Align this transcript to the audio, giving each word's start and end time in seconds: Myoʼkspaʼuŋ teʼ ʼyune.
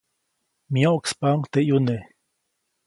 Myoʼkspaʼuŋ 0.71 1.39
teʼ 1.51 1.63
ʼyune. 1.67 1.95